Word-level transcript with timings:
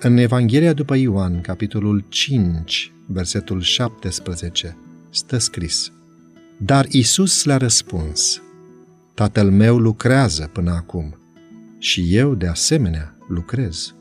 În 0.00 0.16
Evanghelia 0.16 0.72
după 0.72 0.96
Ioan, 0.96 1.40
capitolul 1.40 2.04
5, 2.08 2.92
versetul 3.06 3.60
17, 3.60 4.76
stă 5.10 5.38
scris 5.38 5.92
Dar 6.56 6.86
Isus 6.90 7.44
le-a 7.44 7.56
răspuns, 7.56 8.42
Tatăl 9.14 9.50
meu 9.50 9.78
lucrează 9.78 10.50
până 10.52 10.70
acum 10.70 11.18
și 11.78 12.16
eu 12.16 12.34
de 12.34 12.46
asemenea 12.46 13.16
lucrez. 13.28 13.94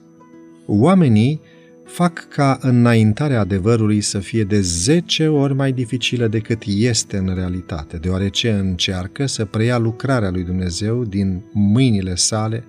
Oamenii 0.66 1.42
fac 1.86 2.27
ca 2.27 2.57
înaintarea 2.62 3.39
adevărului 3.39 4.02
să 4.02 4.20
fie 4.20 4.43
de 4.43 4.62
zece 4.62 5.27
ori 5.27 5.54
mai 5.54 5.71
dificilă 5.71 6.27
decât 6.27 6.62
este 6.66 7.18
în 7.18 7.34
realitate, 7.36 7.98
deoarece 7.98 8.52
încearcă 8.52 9.25
să 9.25 9.46
preia 9.46 9.77
lucrarea 9.77 10.30
lui 10.30 10.43
Dumnezeu 10.43 11.04
din 11.04 11.43
mâinile 11.52 12.16
sale 12.16 12.64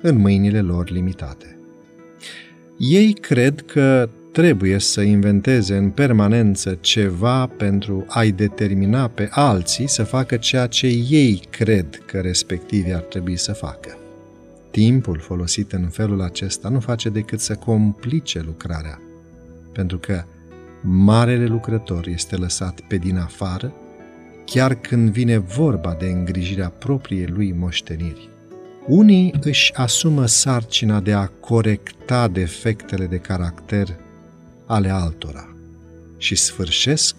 în 0.00 0.18
mâinile 0.18 0.60
lor 0.60 0.90
limitate. 0.90 1.59
Ei 2.82 3.12
cred 3.12 3.60
că 3.60 4.08
trebuie 4.32 4.78
să 4.78 5.00
inventeze 5.00 5.76
în 5.76 5.90
permanență 5.90 6.78
ceva 6.80 7.46
pentru 7.46 8.04
a-i 8.08 8.32
determina 8.32 9.08
pe 9.08 9.28
alții 9.30 9.88
să 9.88 10.02
facă 10.02 10.36
ceea 10.36 10.66
ce 10.66 10.86
ei 10.86 11.42
cred 11.50 12.02
că 12.06 12.20
respectivii 12.20 12.94
ar 12.94 13.00
trebui 13.00 13.36
să 13.36 13.52
facă. 13.52 13.98
Timpul 14.70 15.18
folosit 15.18 15.72
în 15.72 15.88
felul 15.88 16.20
acesta 16.22 16.68
nu 16.68 16.80
face 16.80 17.08
decât 17.08 17.40
să 17.40 17.54
complice 17.54 18.42
lucrarea, 18.46 19.00
pentru 19.72 19.98
că 19.98 20.24
marele 20.82 21.46
lucrător 21.46 22.06
este 22.06 22.36
lăsat 22.36 22.80
pe 22.80 22.96
din 22.96 23.16
afară, 23.16 23.74
chiar 24.44 24.74
când 24.74 25.10
vine 25.10 25.38
vorba 25.38 25.96
de 25.98 26.06
îngrijirea 26.06 26.68
propriei 26.68 27.26
lui 27.26 27.52
moșteniri. 27.52 28.28
Unii 28.90 29.34
își 29.40 29.74
asumă 29.74 30.26
sarcina 30.26 31.00
de 31.00 31.12
a 31.12 31.26
corecta 31.26 32.28
defectele 32.28 33.06
de 33.06 33.16
caracter 33.16 33.96
ale 34.66 34.88
altora 34.88 35.54
și 36.16 36.34
sfârșesc 36.34 37.14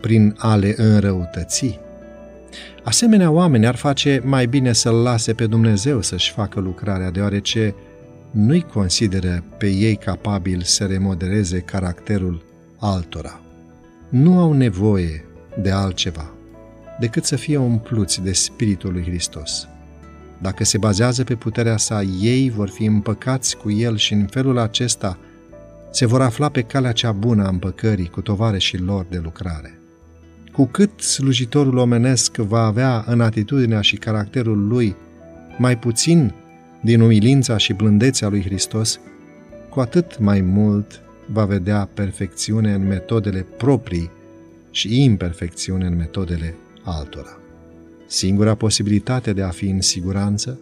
prin 0.00 0.34
a 0.38 0.56
le 0.56 0.74
înrăutăți. 0.76 1.78
Asemenea 2.82 3.30
oameni 3.30 3.66
ar 3.66 3.74
face 3.74 4.20
mai 4.24 4.46
bine 4.46 4.72
să-L 4.72 4.94
lase 4.94 5.32
pe 5.32 5.46
Dumnezeu 5.46 6.02
să-și 6.02 6.32
facă 6.32 6.60
lucrarea, 6.60 7.10
deoarece 7.10 7.74
nu-i 8.30 8.62
consideră 8.72 9.44
pe 9.58 9.66
ei 9.66 9.96
capabil 9.96 10.62
să 10.62 10.84
remodeleze 10.84 11.58
caracterul 11.58 12.42
altora. 12.78 13.40
Nu 14.08 14.38
au 14.38 14.52
nevoie 14.52 15.24
de 15.62 15.70
altceva 15.70 16.30
decât 17.00 17.24
să 17.24 17.36
fie 17.36 17.56
umpluți 17.56 18.22
de 18.22 18.32
Spiritul 18.32 18.92
lui 18.92 19.02
Hristos. 19.02 19.66
Dacă 20.42 20.64
se 20.64 20.78
bazează 20.78 21.24
pe 21.24 21.34
puterea 21.34 21.76
sa, 21.76 22.02
ei 22.20 22.50
vor 22.50 22.68
fi 22.68 22.84
împăcați 22.84 23.56
cu 23.56 23.70
el 23.70 23.96
și 23.96 24.12
în 24.12 24.26
felul 24.26 24.58
acesta 24.58 25.18
se 25.90 26.06
vor 26.06 26.20
afla 26.20 26.48
pe 26.48 26.62
calea 26.62 26.92
cea 26.92 27.12
bună 27.12 27.44
a 27.44 27.48
împăcării 27.48 28.08
cu 28.08 28.20
tovarășii 28.20 28.78
lor 28.78 29.06
de 29.10 29.20
lucrare. 29.22 29.78
Cu 30.52 30.66
cât 30.66 31.00
slujitorul 31.00 31.76
omenesc 31.76 32.36
va 32.36 32.64
avea 32.64 33.04
în 33.06 33.20
atitudinea 33.20 33.80
și 33.80 33.96
caracterul 33.96 34.66
lui 34.68 34.96
mai 35.58 35.78
puțin 35.78 36.34
din 36.80 37.00
umilința 37.00 37.56
și 37.56 37.72
blândețea 37.72 38.28
lui 38.28 38.42
Hristos, 38.42 39.00
cu 39.68 39.80
atât 39.80 40.18
mai 40.18 40.40
mult 40.40 41.00
va 41.32 41.44
vedea 41.44 41.88
perfecțiune 41.94 42.72
în 42.72 42.86
metodele 42.86 43.46
proprii 43.56 44.10
și 44.70 45.02
imperfecțiune 45.02 45.86
în 45.86 45.96
metodele 45.96 46.54
altora. 46.84 47.41
Singura 48.12 48.54
posibilitate 48.54 49.32
de 49.32 49.42
a 49.42 49.48
fi 49.48 49.68
în 49.68 49.80
siguranță 49.80 50.58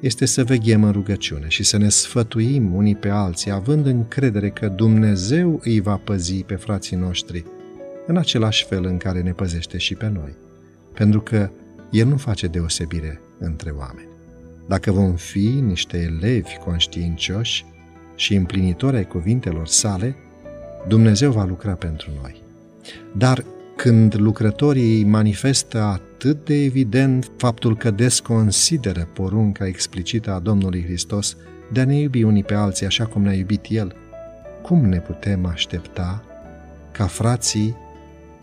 este 0.00 0.24
să 0.24 0.44
veghem 0.44 0.84
în 0.84 0.92
rugăciune 0.92 1.48
și 1.48 1.62
să 1.62 1.76
ne 1.76 1.88
sfătuim 1.88 2.74
unii 2.74 2.94
pe 2.94 3.08
alții, 3.08 3.50
având 3.50 3.86
încredere 3.86 4.50
că 4.50 4.68
Dumnezeu 4.68 5.60
îi 5.62 5.80
va 5.80 5.96
păzi 5.96 6.34
pe 6.34 6.54
frații 6.54 6.96
noștri 6.96 7.44
în 8.06 8.16
același 8.16 8.64
fel 8.64 8.84
în 8.84 8.96
care 8.96 9.22
ne 9.22 9.32
păzește 9.32 9.78
și 9.78 9.94
pe 9.94 10.08
noi, 10.08 10.34
pentru 10.94 11.20
că 11.20 11.50
El 11.90 12.06
nu 12.06 12.16
face 12.16 12.46
deosebire 12.46 13.20
între 13.38 13.70
oameni. 13.70 14.08
Dacă 14.68 14.92
vom 14.92 15.14
fi 15.14 15.48
niște 15.48 15.96
elevi 15.98 16.56
conștiincioși 16.64 17.64
și 18.14 18.34
împlinitori 18.34 18.96
ai 18.96 19.06
cuvintelor 19.06 19.66
sale, 19.66 20.16
Dumnezeu 20.88 21.32
va 21.32 21.44
lucra 21.44 21.72
pentru 21.72 22.10
noi. 22.22 22.42
Dar 23.16 23.44
când 23.76 24.14
lucrătorii 24.18 25.04
manifestă 25.04 25.80
atât 25.80 26.44
de 26.44 26.54
evident 26.54 27.30
faptul 27.36 27.76
că 27.76 27.90
desconsideră 27.90 29.08
porunca 29.12 29.66
explicită 29.66 30.32
a 30.32 30.38
Domnului 30.38 30.84
Hristos 30.84 31.36
de 31.72 31.80
a 31.80 31.84
ne 31.84 31.98
iubi 31.98 32.22
unii 32.22 32.44
pe 32.44 32.54
alții 32.54 32.86
așa 32.86 33.06
cum 33.06 33.22
ne-a 33.22 33.34
iubit 33.34 33.66
El, 33.68 33.94
cum 34.62 34.84
ne 34.84 34.98
putem 34.98 35.46
aștepta 35.46 36.24
ca 36.92 37.06
frații 37.06 37.76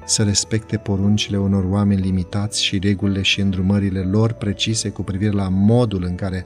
să 0.05 0.23
respecte 0.23 0.77
poruncile 0.77 1.37
unor 1.37 1.63
oameni 1.63 2.01
limitați 2.01 2.63
și 2.63 2.79
regulile 2.79 3.21
și 3.21 3.41
îndrumările 3.41 3.99
lor 3.99 4.31
precise 4.31 4.89
cu 4.89 5.03
privire 5.03 5.31
la 5.31 5.49
modul 5.49 6.03
în 6.03 6.15
care 6.15 6.45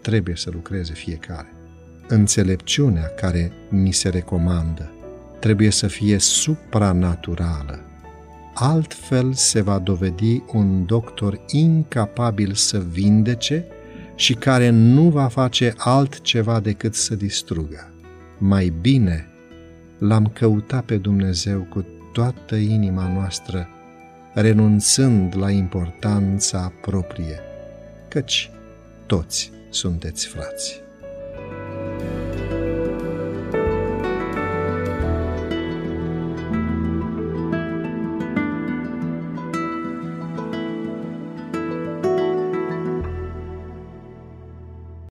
trebuie 0.00 0.36
să 0.36 0.50
lucreze 0.52 0.92
fiecare. 0.92 1.52
Înțelepciunea 2.08 3.06
care 3.06 3.52
ni 3.68 3.92
se 3.92 4.08
recomandă 4.08 4.90
trebuie 5.38 5.70
să 5.70 5.86
fie 5.86 6.18
supranaturală. 6.18 7.91
Altfel 8.54 9.32
se 9.32 9.60
va 9.60 9.78
dovedi 9.78 10.42
un 10.52 10.86
doctor 10.86 11.40
incapabil 11.50 12.52
să 12.54 12.78
vindece 12.78 13.64
și 14.14 14.34
care 14.34 14.68
nu 14.68 15.08
va 15.08 15.28
face 15.28 15.74
altceva 15.76 16.60
decât 16.60 16.94
să 16.94 17.14
distrugă. 17.14 17.90
Mai 18.38 18.72
bine 18.80 19.26
l-am 19.98 20.26
căutat 20.26 20.84
pe 20.84 20.96
Dumnezeu 20.96 21.66
cu 21.70 21.86
toată 22.12 22.56
inima 22.56 23.12
noastră, 23.12 23.68
renunțând 24.34 25.36
la 25.36 25.50
importanța 25.50 26.72
proprie, 26.80 27.40
căci 28.08 28.50
toți 29.06 29.50
sunteți 29.70 30.26
frați. 30.26 30.80